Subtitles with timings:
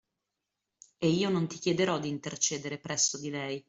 [0.97, 3.59] E io non ti chiederò d'intercedere presso di lei